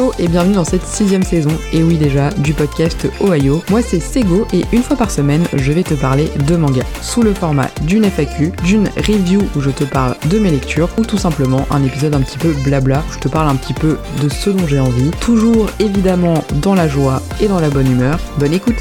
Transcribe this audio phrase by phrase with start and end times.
[0.00, 3.62] Hello et bienvenue dans cette sixième saison, et oui déjà, du podcast Ohio.
[3.68, 7.20] Moi c'est Sego et une fois par semaine, je vais te parler de manga, sous
[7.20, 11.18] le format d'une FAQ, d'une review où je te parle de mes lectures, ou tout
[11.18, 14.30] simplement un épisode un petit peu blabla, où je te parle un petit peu de
[14.30, 18.18] ce dont j'ai envie, toujours évidemment dans la joie et dans la bonne humeur.
[18.38, 18.78] Bonne écoute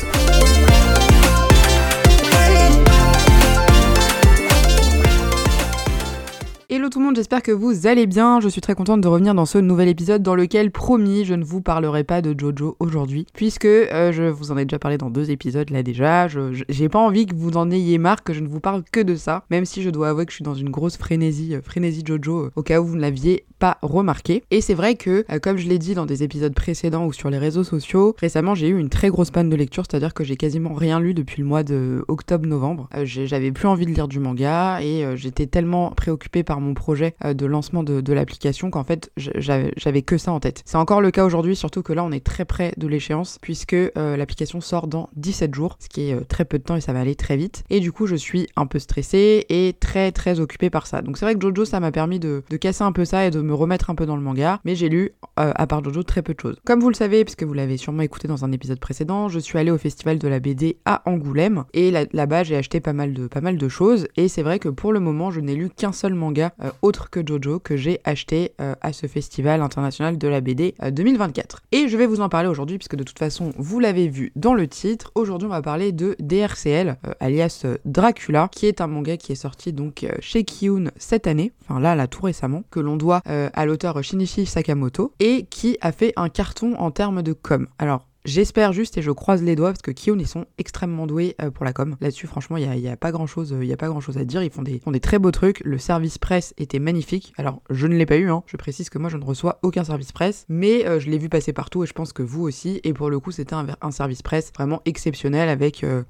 [6.92, 8.40] Tout le monde, j'espère que vous allez bien.
[8.40, 11.44] Je suis très contente de revenir dans ce nouvel épisode dans lequel, promis, je ne
[11.44, 15.12] vous parlerai pas de Jojo aujourd'hui, puisque euh, je vous en ai déjà parlé dans
[15.12, 16.28] deux épisodes là déjà.
[16.28, 19.16] J'ai pas envie que vous en ayez marre que je ne vous parle que de
[19.16, 22.02] ça, même si je dois avouer que je suis dans une grosse frénésie, euh, frénésie
[22.04, 24.44] Jojo, euh, au cas où vous ne l'aviez pas remarqué.
[24.50, 27.38] Et c'est vrai que, comme je l'ai dit dans des épisodes précédents ou sur les
[27.38, 30.74] réseaux sociaux, récemment j'ai eu une très grosse panne de lecture, c'est-à-dire que j'ai quasiment
[30.74, 32.88] rien lu depuis le mois de octobre-novembre.
[33.04, 37.36] J'avais plus envie de lire du manga et j'étais tellement préoccupée par mon projet euh,
[37.36, 40.64] de lancement de, l'application qu'en fait j'avais que ça en tête.
[40.66, 43.74] C'est encore le cas aujourd'hui, surtout que là on est très près de l'échéance puisque
[43.74, 46.82] euh, l'application sort dans 17 jours, ce qui est euh, très peu de temps et
[46.82, 47.64] ça va aller très vite.
[47.70, 51.04] Et du coup je suis un peu stressée et très très occupée par ça.
[51.04, 53.42] Donc c'est vrai que Jojo ça m'a permis de, casser un peu ça et de
[53.42, 56.34] me remettre un peu dans le manga, mais j'ai lu à part Jojo très peu
[56.34, 56.58] de choses.
[56.66, 59.58] Comme vous le savez, puisque vous l'avez sûrement écouté dans un épisode précédent, je suis
[59.58, 63.28] allée au festival de la BD à Angoulême et là-bas j'ai acheté pas mal de
[63.28, 65.92] pas mal de choses et c'est vrai que pour le moment je n'ai lu qu'un
[65.92, 70.42] seul manga autre que Jojo que j'ai acheté euh, à ce festival international de la
[70.42, 71.56] BD 2024.
[71.56, 74.32] Euh, et je vais vous en parler aujourd'hui puisque de toute façon vous l'avez vu
[74.36, 75.12] dans le titre.
[75.16, 79.74] Aujourd'hui on va parler de DRCL alias Dracula qui est un manga qui est sorti
[79.74, 84.04] donc chez Kiyun cette année, enfin là là tout récemment, que l'on doit à l'auteur
[84.04, 87.68] Shinichi Sakamoto et qui a fait un carton en termes de com.
[87.78, 91.36] Alors J'espère juste et je croise les doigts parce que Kion ils sont extrêmement doués
[91.42, 91.96] euh, pour la com.
[92.00, 94.24] Là-dessus franchement il y a, pas grand chose il y a pas grand chose à
[94.24, 94.44] dire.
[94.44, 95.62] Ils font des, font des très beaux trucs.
[95.66, 97.34] Le service presse était magnifique.
[97.38, 98.30] Alors je ne l'ai pas eu.
[98.30, 98.44] Hein.
[98.46, 101.28] Je précise que moi je ne reçois aucun service presse, mais euh, je l'ai vu
[101.28, 102.80] passer partout et je pense que vous aussi.
[102.84, 106.04] Et pour le coup c'était un, service presse vraiment exceptionnel avec euh,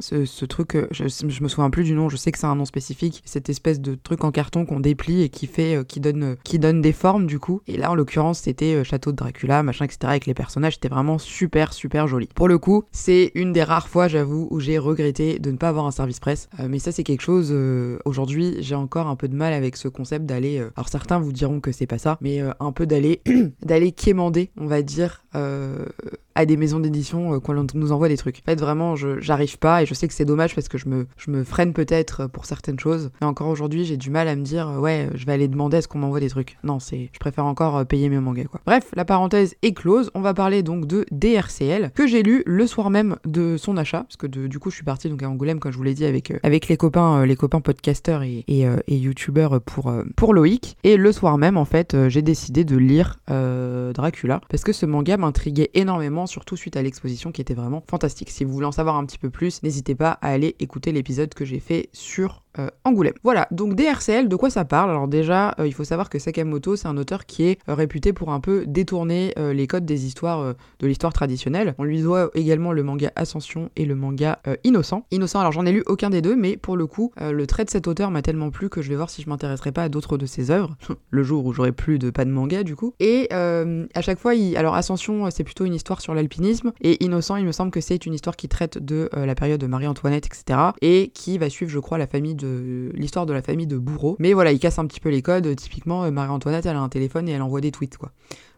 [0.00, 0.76] ce, truc.
[0.90, 2.08] Je, je, me souviens plus du nom.
[2.08, 3.22] Je sais que c'est un nom spécifique.
[3.24, 6.80] Cette espèce de truc en carton qu'on déplie et qui fait qui donne qui donne
[6.80, 7.62] des formes du coup.
[7.68, 10.74] Et là en l'occurrence c'était château de Dracula machin etc avec les personnages.
[10.74, 12.28] C'était vraiment super super joli.
[12.34, 15.68] Pour le coup, c'est une des rares fois, j'avoue, où j'ai regretté de ne pas
[15.68, 16.48] avoir un service presse.
[16.58, 17.50] Euh, mais ça, c'est quelque chose.
[17.52, 20.58] Euh, aujourd'hui, j'ai encore un peu de mal avec ce concept d'aller.
[20.58, 23.22] Euh, alors certains vous diront que c'est pas ça, mais un peu d'aller
[23.62, 25.24] d'aller quémander, on va dire,
[26.34, 28.38] à des maisons d'édition euh, quand nous envoie des trucs.
[28.38, 31.06] En fait, vraiment, j'arrive pas et je sais que c'est dommage parce que je me,
[31.16, 33.10] je me freine peut-être pour certaines choses.
[33.20, 35.78] Mais encore aujourd'hui, j'ai du mal à me dire, euh, ouais, je vais aller demander
[35.78, 36.56] à ce qu'on m'envoie des trucs.
[36.64, 38.60] Non, c'est, je préfère encore euh, payer mes mangas, quoi.
[38.66, 40.10] Bref, la parenthèse est close.
[40.14, 44.04] On va parler donc de DRCL que j'ai lu le soir même de son achat
[44.04, 46.04] parce que du coup, je suis partie donc à Angoulême, comme je vous l'ai dit,
[46.04, 50.76] avec, avec les copains, les copains podcasteurs et, et, et youtubeurs pour, pour Loïc.
[50.84, 55.16] Et le soir même, en fait, j'ai décidé de lire Dracula parce que ce manga
[55.16, 58.30] m'intriguait énormément surtout suite à l'exposition qui était vraiment fantastique.
[58.30, 61.34] Si vous voulez en savoir un petit peu plus, n'hésitez pas à aller écouter l'épisode
[61.34, 63.14] que j'ai fait sur euh, Angoulême.
[63.22, 64.90] Voilà, donc DRCL, de quoi ça parle?
[64.90, 68.12] Alors déjà, euh, il faut savoir que Sakamoto, c'est un auteur qui est euh, réputé
[68.12, 71.74] pour un peu détourner les codes des histoires de l'histoire traditionnelle.
[71.78, 75.04] On lui doit également le manga Ascension et le manga Innocent.
[75.10, 77.70] Innocent, alors j'en ai lu aucun des deux, mais pour le coup, le trait de
[77.70, 80.18] cet auteur m'a tellement plu que je vais voir si je m'intéresserai pas à d'autres
[80.18, 80.76] de ses œuvres,
[81.10, 82.94] le jour où j'aurai plus de pas de manga du coup.
[83.00, 87.44] Et à chaque fois, alors Ascension, c'est plutôt une histoire sur l'alpinisme, et Innocent, il
[87.44, 91.10] me semble que c'est une histoire qui traite de la période de Marie-Antoinette, etc., et
[91.14, 94.16] qui va suivre, je crois, la famille de l'histoire de la famille de Bourreau.
[94.18, 95.54] Mais voilà, il casse un petit peu les codes.
[95.56, 98.12] Typiquement, euh, Marie-Antoinette, elle a un téléphone et elle envoie des tweets, quoi.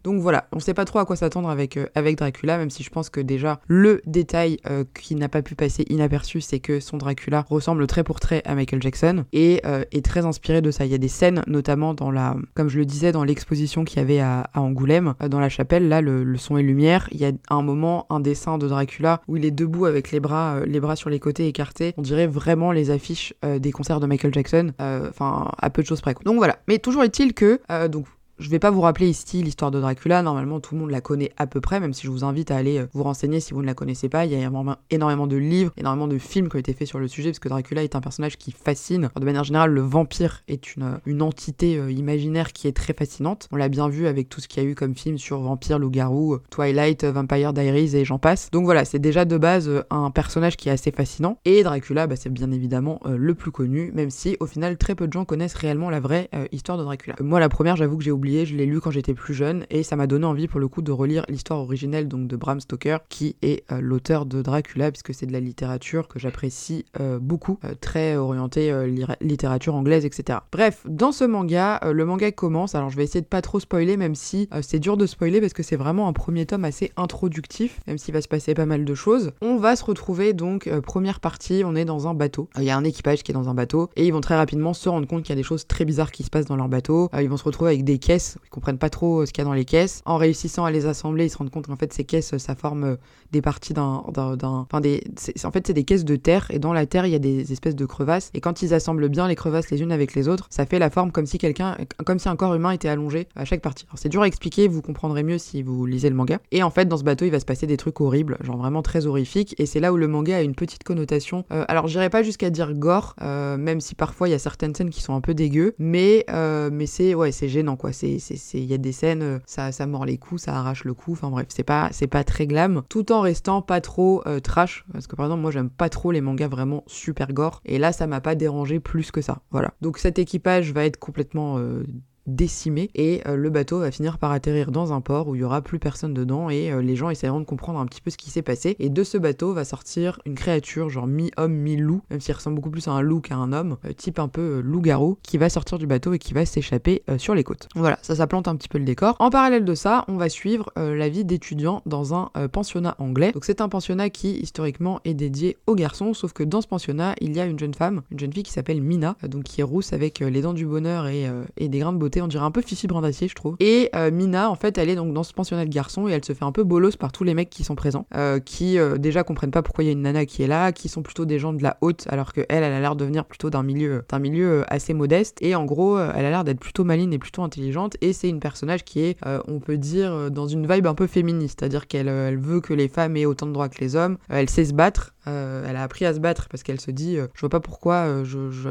[0.05, 2.83] Donc voilà, on sait pas trop à quoi s'attendre avec, euh, avec Dracula, même si
[2.83, 6.81] je pense que déjà le détail euh, qui n'a pas pu passer inaperçu, c'est que
[6.81, 10.85] son Dracula ressemble très pour trait à Michael Jackson et est très inspiré de ça.
[10.85, 13.99] Il y a des scènes, notamment dans la, comme je le disais, dans l'exposition qu'il
[13.99, 17.33] y avait à, Angoulême, dans la chapelle, là, le, son et lumière, il y a
[17.51, 20.97] un moment, un dessin de Dracula où il est debout avec les bras, les bras
[20.97, 21.95] sur les côtés écartés.
[21.97, 25.87] On dirait vraiment les affiches des concerts de Michael Jackson, euh, enfin à peu de
[25.87, 26.15] choses près.
[26.25, 26.59] Donc voilà.
[26.69, 28.07] Mais toujours est-il que euh, donc
[28.43, 31.31] je vais pas vous rappeler ici l'histoire de Dracula, normalement tout le monde la connaît
[31.37, 33.63] à peu près, même si je vous invite à aller euh, vous renseigner si vous
[33.63, 34.27] ne la connaissez pas.
[34.27, 34.51] Il y a
[34.91, 37.49] énormément de livres, énormément de films qui ont été faits sur le sujet, parce que
[37.49, 39.11] Dracula est un personnage qui fascine.
[39.17, 43.49] de manière générale, le vampire est une, une entité euh, imaginaire qui est très fascinante.
[43.53, 45.79] On l'a bien vu avec tout ce qu'il y a eu comme film sur vampire,
[45.79, 48.51] loup-garou, Twilight, Vampire Diaries et j'en passe.
[48.51, 51.39] Donc voilà, c'est déjà de base euh, un personnage qui est assez fascinant.
[51.45, 55.07] Et Dracula, bah, c'est bien évidemment le plus connu, même si au final très peu
[55.07, 57.15] de gens connaissent réellement la vraie histoire de Dracula.
[57.21, 59.83] Moi la première, j'avoue que j'ai oublié je l'ai lu quand j'étais plus jeune et
[59.83, 62.99] ça m'a donné envie pour le coup de relire l'histoire originelle donc de Bram Stoker
[63.09, 67.59] qui est euh, l'auteur de Dracula puisque c'est de la littérature que j'apprécie euh, beaucoup,
[67.65, 68.73] euh, très orientée
[69.21, 70.41] littérature anglaise etc.
[70.51, 73.97] Bref, dans ce manga, le manga commence, alors je vais essayer de pas trop spoiler
[73.97, 77.81] même si c'est dur de spoiler parce que c'est vraiment un premier tome assez introductif,
[77.87, 79.33] même s'il va se passer pas mal de choses.
[79.41, 82.77] On va se retrouver donc, première partie, on est dans un bateau, il y a
[82.77, 85.23] un équipage qui est dans un bateau et ils vont très rapidement se rendre compte
[85.23, 87.37] qu'il y a des choses très bizarres qui se passent dans leur bateau, ils vont
[87.37, 89.65] se retrouver avec des caisses, ils comprennent pas trop ce qu'il y a dans les
[89.65, 90.03] caisses.
[90.05, 92.85] En réussissant à les assembler, ils se rendent compte qu'en fait ces caisses, ça forme
[92.85, 92.97] euh,
[93.33, 95.03] des parties d'un, enfin des,
[95.45, 97.53] en fait c'est des caisses de terre et dans la terre il y a des
[97.53, 100.47] espèces de crevasses et quand ils assemblent bien les crevasses les unes avec les autres,
[100.51, 103.45] ça fait la forme comme si quelqu'un, comme si un corps humain était allongé à
[103.45, 103.87] chaque partie.
[103.89, 106.39] Alors c'est dur à expliquer, vous comprendrez mieux si vous lisez le manga.
[106.51, 108.83] Et en fait dans ce bateau il va se passer des trucs horribles, genre vraiment
[108.83, 111.45] très horrifiques et c'est là où le manga a une petite connotation.
[111.53, 114.75] Euh, alors j'irai pas jusqu'à dire gore, euh, même si parfois il y a certaines
[114.75, 116.27] scènes qui sont un peu dégueu, mais
[116.71, 117.93] mais c'est ouais c'est gênant quoi.
[118.03, 121.13] Il y a des scènes ça ça mord les coups, ça arrache le cou.
[121.13, 124.85] Enfin bref c'est pas c'est pas très glam, tout en restant pas trop euh, trash.
[124.93, 127.61] Parce que par exemple, moi j'aime pas trop les mangas vraiment super gore.
[127.65, 129.39] Et là, ça m'a pas dérangé plus que ça.
[129.51, 129.75] Voilà.
[129.81, 131.85] Donc cet équipage va être complètement euh,
[132.27, 135.45] décimé et euh, le bateau va finir par atterrir dans un port où il y
[135.45, 138.17] aura plus personne dedans et euh, les gens essaieront de comprendre un petit peu ce
[138.17, 138.77] qui s'est passé.
[138.79, 142.71] Et de ce bateau va sortir une créature genre mi-homme mi-loup même s'il ressemble beaucoup
[142.71, 145.79] plus à un loup qu'à un homme euh, type un peu loup-garou qui va sortir
[145.79, 147.69] du bateau et qui va s'échapper sur les côtes.
[147.75, 149.17] Voilà ça ça plante un petit peu le décor.
[149.19, 153.33] En parallèle de ça on va suivre la vie d'étudiants dans un pensionnat anglais.
[153.33, 157.15] Donc c'est un pensionnat qui historiquement est dédié aux garçons sauf que dans ce pensionnat
[157.21, 159.65] il y a une jeune femme une jeune fille qui s'appelle Mina donc qui est
[159.65, 162.51] rousse avec les dents du bonheur et, et des grains de beauté on dirait un
[162.51, 163.57] peu Fifi Brin d'acier, je trouve.
[163.61, 166.25] Et euh, Mina, en fait, elle est donc dans ce pensionnat de garçons et elle
[166.25, 168.99] se fait un peu bolos par tous les mecs qui sont présents, euh, qui euh,
[168.99, 171.25] déjà comprennent pas pourquoi il y a une nana qui est là, qui sont plutôt
[171.25, 173.63] des gens de la haute, alors que elle, elle a l'air de venir plutôt d'un
[173.63, 175.39] milieu, d'un milieu assez modeste.
[175.41, 177.97] Et en gros, elle a l'air d'être plutôt maligne et plutôt intelligente.
[178.01, 179.17] Et c'est une personnage qui est,
[179.47, 182.89] on peut dire, dans une vibe un peu féministe, c'est-à-dire qu'elle elle veut que les
[182.89, 184.19] femmes aient autant de droits que les hommes.
[184.29, 185.15] elle sait se battre.
[185.27, 187.61] Euh, elle a appris à se battre parce qu'elle se dit euh, je vois pas
[187.61, 188.25] pourquoi euh,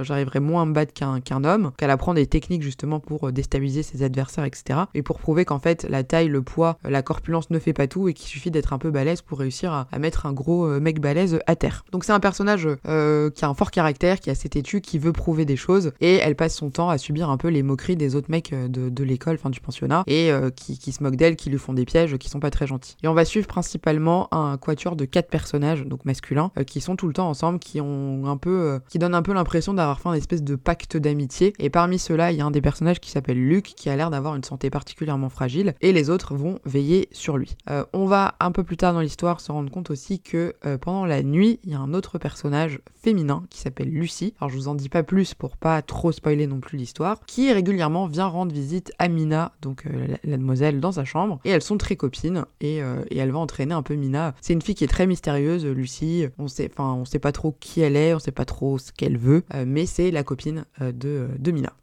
[0.03, 4.03] j'arriverais moins à me battre qu'un homme, qu'elle apprend des techniques justement pour déstabiliser ses
[4.03, 4.81] adversaires, etc.
[4.93, 8.07] Et pour prouver qu'en fait la taille, le poids, la corpulence ne fait pas tout
[8.09, 11.39] et qu'il suffit d'être un peu balèze pour réussir à, mettre un gros mec balèze
[11.45, 11.85] à terre.
[11.91, 15.13] Donc c'est un personnage qui a un fort caractère, qui est assez têtu, qui veut
[15.13, 18.15] prouver des choses et elle passe son temps à subir un peu les moqueries des
[18.15, 21.57] autres mecs de, l'école, enfin du pensionnat, et qui, qui, se moquent d'elle, qui lui
[21.57, 22.95] font des pièges, qui sont pas très gentils.
[23.03, 26.95] Et on va suivre principalement un quatuor de quatre personnages, donc masculins euh, qui sont
[26.95, 29.99] tout le temps ensemble, qui ont un peu, euh, qui donnent un peu l'impression d'avoir
[29.99, 31.53] fait un espèce de pacte d'amitié.
[31.59, 34.09] Et parmi ceux-là, il y a un des personnages qui s'appelle Luc, qui a l'air
[34.09, 37.55] d'avoir une santé particulièrement fragile, et les autres vont veiller sur lui.
[37.69, 41.05] Euh, on va un peu plus tard dans l'histoire se rendre compte aussi que pendant
[41.05, 44.33] la nuit, il y a un autre personnage féminin qui s'appelle Lucie.
[44.39, 47.51] Alors je vous en dis pas plus pour pas trop spoiler non plus l'histoire, qui
[47.51, 49.85] régulièrement vient rendre visite à Mina, donc
[50.23, 53.73] la, demoiselle, dans sa chambre, et elles sont très copines, et, et elle va entraîner
[53.73, 54.33] un peu Mina.
[54.41, 56.69] C'est une fille qui est très mystérieuse, Lucie, on sait,
[57.05, 59.85] sait pas trop qui elle est, on sait pas trop ce qu'elle veut, euh, mais
[59.85, 61.73] c'est la copine euh, de, de Mina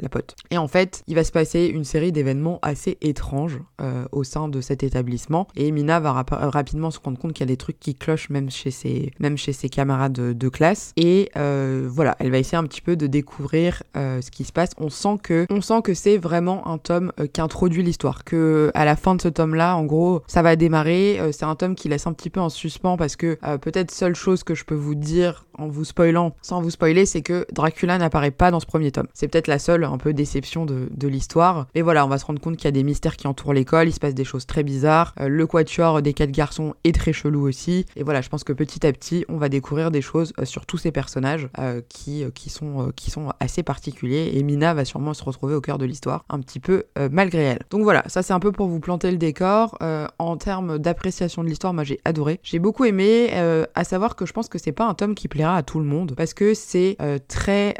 [0.00, 0.36] la pote.
[0.50, 4.48] Et en fait, il va se passer une série d'événements assez étranges euh, au sein
[4.48, 5.46] de cet établissement.
[5.56, 8.50] Et Mina va rapidement se rendre compte qu'il y a des trucs qui clochent même
[8.50, 9.36] chez ses, même
[9.70, 10.92] camarades de, classe.
[10.96, 14.52] Et euh, voilà, elle va essayer un petit peu de découvrir euh, ce qui se
[14.52, 14.70] passe.
[14.78, 18.24] On sent que, on sent que c'est vraiment un tome qui introduit l'histoire.
[18.24, 21.20] Que à la fin de ce tome-là, en gros, ça va démarrer.
[21.32, 24.42] c'est un tome qui laisse un petit peu en suspens parce que peut-être seule chose
[24.42, 28.30] que je peux vous dire en vous spoilant, sans vous spoiler, c'est que Dracula n'apparaît
[28.30, 29.06] pas dans ce premier tome.
[29.12, 31.66] C'est peut-être la seule un peu déception de, l'histoire.
[31.74, 33.88] Et voilà, on va se rendre compte qu'il y a des mystères qui entourent l'école,
[33.88, 35.14] il se passe des choses très bizarres.
[35.20, 37.86] Euh, le quatuor des quatre garçons est très chelou aussi.
[37.96, 40.66] Et voilà, je pense que petit à petit, on va découvrir des choses euh, sur
[40.66, 44.32] tous ces personnages euh, qui, qui, sont, qui sont assez particuliers.
[44.34, 47.60] Et Mina va sûrement se retrouver au cœur de l'histoire, un petit peu malgré elle.
[47.70, 49.78] Donc voilà, ça c'est un peu pour vous planter le décor.
[50.18, 52.40] en termes d'appréciation de l'histoire, moi j'ai adoré.
[52.42, 53.30] J'ai beaucoup aimé,
[53.74, 55.84] à savoir que je pense que c'est pas un tome qui plaira à tout le
[55.84, 56.96] monde parce que c'est
[57.28, 57.74] très,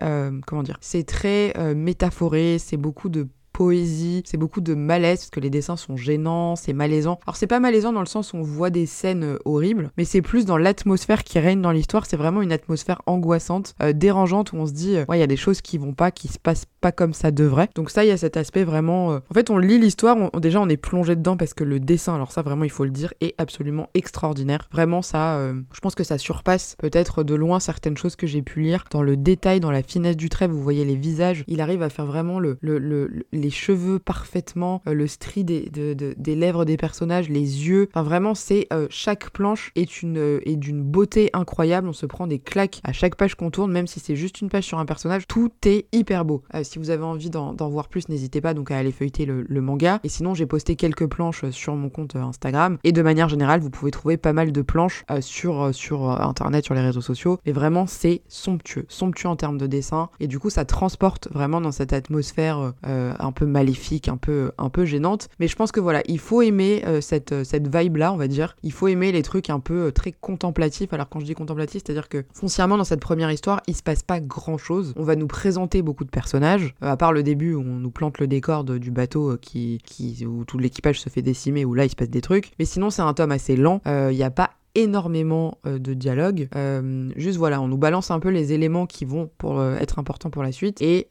[0.46, 3.28] comment dire, c'est très métaphoré, c'est beaucoup de
[3.60, 7.20] poésie, c'est beaucoup de malaise parce que les dessins sont gênants, c'est malaisant.
[7.26, 10.06] Alors c'est pas malaisant dans le sens où on voit des scènes euh, horribles, mais
[10.06, 14.54] c'est plus dans l'atmosphère qui règne dans l'histoire, c'est vraiment une atmosphère angoissante, euh, dérangeante
[14.54, 16.28] où on se dit euh, ouais, il y a des choses qui vont pas, qui
[16.28, 17.68] se passent pas comme ça devrait.
[17.74, 20.68] Donc ça, il y a cet aspect vraiment en fait, on lit l'histoire, déjà on
[20.70, 23.34] est plongé dedans parce que le dessin, alors ça vraiment il faut le dire, est
[23.36, 24.70] absolument extraordinaire.
[24.72, 25.38] Vraiment ça
[25.70, 29.02] je pense que ça surpasse peut-être de loin certaines choses que j'ai pu lire dans
[29.02, 32.06] le détail, dans la finesse du trait, vous voyez les visages, il arrive à faire
[32.06, 37.66] vraiment le, le, les les cheveux parfaitement, le stri des, des lèvres des personnages, les
[37.66, 37.88] yeux.
[37.90, 41.88] Enfin, vraiment, c'est chaque planche est une est d'une beauté incroyable.
[41.88, 44.50] On se prend des claques à chaque page qu'on tourne, même si c'est juste une
[44.50, 45.26] page sur un personnage.
[45.26, 46.44] Tout est hyper beau.
[46.62, 49.98] si vous avez envie d'en voir plus, n'hésitez pas donc à aller feuilleter le, manga.
[50.04, 52.78] Et sinon, j'ai posté quelques planches sur mon compte Instagram.
[52.84, 56.74] Et de manière générale, vous pouvez trouver pas mal de planches sur, sur internet, sur
[56.74, 57.40] les réseaux sociaux.
[57.46, 58.86] Et vraiment, c'est somptueux.
[58.88, 60.08] Somptueux en termes de dessin.
[60.20, 64.50] Et du coup, ça transporte vraiment dans cette atmosphère euh, un peu maléfique, un peu,
[64.58, 65.28] un peu gênante.
[65.38, 68.56] Mais je pense que voilà, il faut aimer euh, cette, cette vibe-là, on va dire.
[68.64, 70.92] Il faut aimer les trucs un peu euh, très contemplatifs.
[70.92, 74.02] Alors quand je dis contemplatif, c'est-à-dire que foncièrement, dans cette première histoire, il se passe
[74.02, 74.92] pas grand-chose.
[74.96, 76.74] On va nous présenter beaucoup de personnages.
[76.80, 80.44] à part le début où on nous plante le décor du bateau qui, qui, où
[80.44, 82.50] tout l'équipage se fait décimer, où là, il se passe des trucs.
[82.58, 83.80] Mais sinon, c'est un tome assez lent.
[83.86, 86.48] Il n'y a pas énormément euh, de dialogue.
[86.54, 89.98] Euh, juste voilà, on nous balance un peu les éléments qui vont pour euh, être
[89.98, 91.08] importants pour la suite et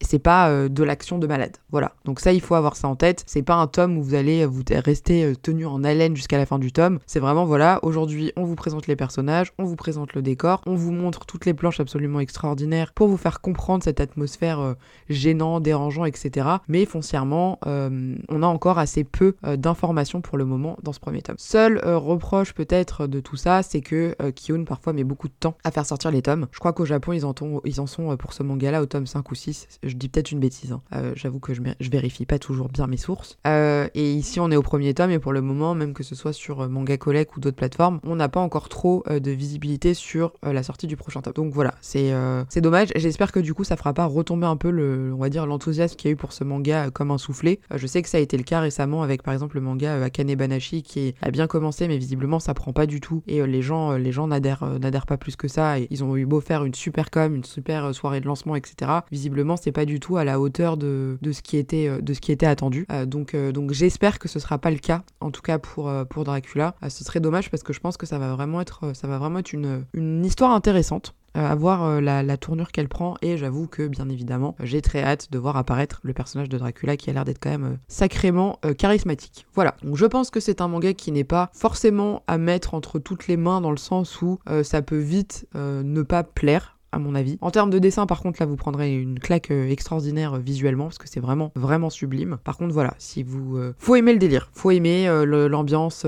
[0.00, 1.56] c'est pas de l'action de malade.
[1.70, 1.92] Voilà.
[2.04, 3.22] Donc ça, il faut avoir ça en tête.
[3.26, 6.58] C'est pas un tome où vous allez vous rester tenu en haleine jusqu'à la fin
[6.58, 6.98] du tome.
[7.06, 10.74] C'est vraiment voilà, aujourd'hui, on vous présente les personnages, on vous présente le décor, on
[10.74, 14.74] vous montre toutes les planches absolument extraordinaires pour vous faire comprendre cette atmosphère
[15.08, 16.46] gênant, dérangeant, etc.
[16.68, 21.36] Mais foncièrement, on a encore assez peu d'informations pour le moment dans ce premier tome.
[21.38, 24.32] Seul reproche peut-être de tout ça, c'est que euh,
[24.66, 26.46] parfois met beaucoup de temps à faire sortir les tomes.
[26.52, 29.34] Je crois qu'au Japon, ils en, sont euh, pour ce manga-là au tome 5 ou
[29.34, 29.68] 6.
[29.82, 30.80] Je dis peut-être une bêtise, hein.
[30.94, 31.60] euh, j'avoue que je,
[31.90, 33.38] vérifie pas toujours bien mes sources.
[33.46, 36.14] Euh, et ici, on est au premier tome, et pour le moment, même que ce
[36.14, 40.32] soit sur Manga Collect ou d'autres plateformes, on n'a pas encore trop de visibilité sur
[40.42, 41.34] la sortie du prochain tome.
[41.34, 42.10] Donc voilà, c'est
[42.56, 42.88] dommage.
[42.96, 44.70] J'espère que du coup, ça fera pas retomber un peu
[45.12, 47.60] on va dire, l'enthousiasme qu'il y a eu pour ce manga comme un soufflé.
[47.74, 50.34] je sais que ça a été le cas récemment avec par exemple le manga Akane
[50.34, 53.92] Banashi qui a bien commencé, mais visiblement ça pas du tout et euh, les gens,
[53.92, 55.80] euh, les gens n'adhèrent, euh, n'adhèrent pas plus que ça.
[55.80, 59.00] Et ils ont eu beau faire une super com, une super soirée de lancement, etc.
[59.10, 62.30] Visiblement, c'est pas du tout à la hauteur de, ce qui était, de ce qui
[62.30, 62.86] était attendu.
[63.06, 66.74] donc, donc j'espère que ce sera pas le cas, en tout cas pour, pour Dracula.
[66.88, 69.40] ce serait dommage parce que je pense que ça va vraiment être, ça va vraiment
[69.40, 71.14] être une histoire intéressante.
[71.36, 73.16] Euh, à voir euh, la, tournure qu'elle prend.
[73.22, 76.96] Et j'avoue que bien évidemment j'ai très hâte de voir apparaître le personnage de Dracula
[76.96, 79.46] qui a l'air d'être quand même euh, sacrément charismatique.
[79.54, 82.98] Voilà, donc je pense que c'est un manga qui n'est pas forcément à mettre entre
[82.98, 87.14] toutes les mains dans le sens où ça peut vite ne pas plaire à mon
[87.14, 87.38] avis.
[87.40, 91.08] En termes de dessin, par contre, là, vous prendrez une claque extraordinaire visuellement, parce que
[91.08, 92.38] c'est vraiment, vraiment sublime.
[92.44, 93.58] Par contre, voilà, si vous...
[93.78, 96.06] faut aimer le délire, faut aimer l'ambiance,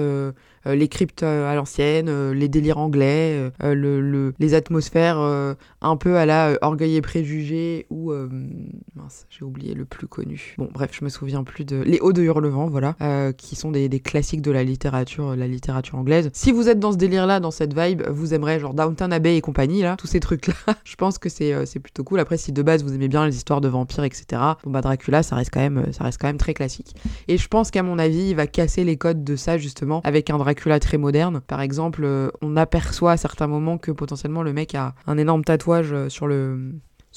[0.67, 5.19] euh, les cryptes euh, à l'ancienne, euh, les délires anglais, le, les atmosphères
[5.81, 8.13] un peu à la Orgueil et Préjugés ou
[8.95, 10.55] mince, j'ai oublié le plus connu.
[10.59, 12.97] Bon, bref, je me souviens plus de les Hauts de Hurlevent, voilà,
[13.37, 16.31] qui sont des, des, classiques de la littérature, la littérature anglaise.
[16.33, 19.41] Si vous êtes dans ce délire-là, dans cette vibe, vous aimerez genre Downton Abbey et
[19.41, 20.74] compagnie là, tous ces trucs-là.
[20.85, 22.21] je pense que c'est c'est plutôt cool.
[22.21, 24.25] Après, si de base vous aimez bien les histoires de vampires, etc.
[24.65, 26.95] Bon bah Dracula, ça reste quand même ça reste quand même très classique.
[27.29, 30.31] Et je pense qu'à mon avis, il va casser les codes de ça justement avec
[30.31, 31.41] un Dracula très moderne.
[31.47, 35.45] Par exemple, euh, on aperçoit à certains moments que potentiellement le mec a un énorme
[35.45, 36.73] tatouage euh, sur le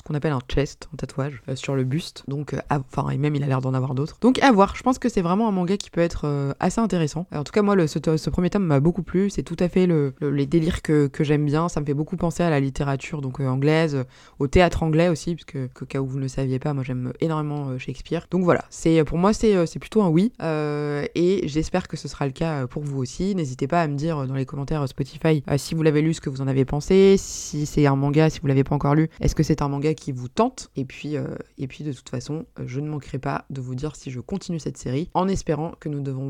[0.07, 2.23] qu'on appelle un chest, un tatouage, euh, sur le buste.
[2.27, 4.17] Donc, euh, enfin, et même il a l'air d'en avoir d'autres.
[4.21, 4.75] Donc, à voir.
[4.75, 7.27] Je pense que c'est vraiment un manga qui peut être euh, assez intéressant.
[7.33, 9.29] en tout cas, moi, ce, premier tome m'a beaucoup plu.
[9.29, 11.67] C'est tout à fait le, les délires que, j'aime bien.
[11.67, 14.05] Ça me fait beaucoup penser à la littérature donc anglaise,
[14.39, 17.11] au théâtre anglais aussi, puisque que, cas où vous ne le saviez pas, moi j'aime
[17.19, 18.27] énormément Shakespeare.
[18.31, 20.31] Donc voilà, c'est pour moi c'est plutôt un oui.
[20.41, 23.35] et j'espère que ce sera le cas pour vous aussi.
[23.35, 26.29] N'hésitez pas à me dire dans les commentaires Spotify si vous l'avez lu, ce que
[26.29, 27.15] vous en avez pensé.
[27.17, 29.93] Si c'est un manga, si vous l'avez pas encore lu, est-ce que c'est un manga
[29.97, 30.69] qui vous tente.
[30.75, 33.75] Et puis, euh, et puis de toute façon, euh, je ne manquerai pas de vous
[33.75, 36.27] dire si je continue cette série, en espérant que nous devons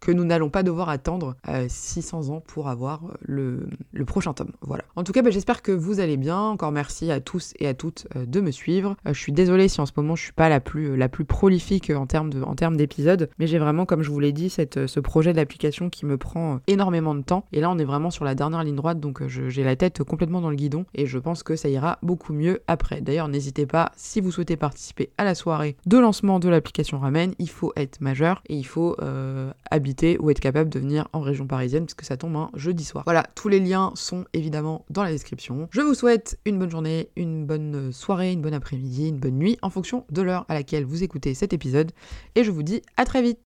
[0.00, 1.36] que nous n'allons pas devoir attendre
[1.68, 3.68] 600 euh, ans pour avoir le,
[4.06, 4.52] prochain tome.
[4.60, 4.84] Voilà.
[4.94, 6.38] En tout cas, bah, j'espère que vous allez bien.
[6.38, 8.96] Encore merci à tous et à toutes de me suivre.
[9.04, 11.90] je suis désolée si en ce moment je suis pas la plus la plus prolifique
[11.90, 14.86] en termes de en termes d'épisodes, mais j'ai vraiment, comme je vous l'ai dit, cette,
[14.86, 17.46] ce projet d'application qui me prend énormément de temps.
[17.52, 20.40] Et là, on est vraiment sur la dernière ligne droite, donc j'ai la tête complètement
[20.40, 22.95] dans le guidon et je pense que ça ira beaucoup mieux après.
[23.00, 27.34] D'ailleurs, n'hésitez pas, si vous souhaitez participer à la soirée de lancement de l'application Ramen,
[27.38, 31.20] il faut être majeur et il faut euh, habiter ou être capable de venir en
[31.20, 33.04] région parisienne puisque ça tombe un jeudi soir.
[33.06, 35.68] Voilà, tous les liens sont évidemment dans la description.
[35.70, 39.58] Je vous souhaite une bonne journée, une bonne soirée, une bonne après-midi, une bonne nuit
[39.62, 41.92] en fonction de l'heure à laquelle vous écoutez cet épisode
[42.34, 43.38] et je vous dis à très vite.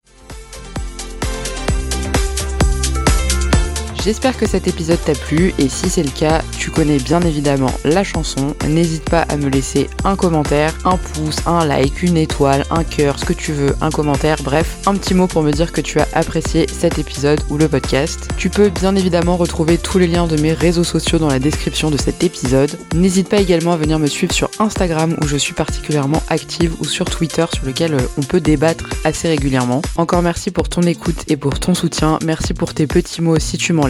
[4.02, 7.70] J'espère que cet épisode t'a plu et si c'est le cas, tu connais bien évidemment
[7.84, 8.54] la chanson.
[8.66, 13.18] N'hésite pas à me laisser un commentaire, un pouce, un like, une étoile, un cœur,
[13.18, 16.00] ce que tu veux, un commentaire, bref, un petit mot pour me dire que tu
[16.00, 18.30] as apprécié cet épisode ou le podcast.
[18.38, 21.90] Tu peux bien évidemment retrouver tous les liens de mes réseaux sociaux dans la description
[21.90, 22.78] de cet épisode.
[22.94, 26.86] N'hésite pas également à venir me suivre sur Instagram où je suis particulièrement active ou
[26.86, 29.82] sur Twitter sur lequel euh, on peut débattre assez régulièrement.
[29.96, 32.18] Encore merci pour ton écoute et pour ton soutien.
[32.24, 33.89] Merci pour tes petits mots si tu m'en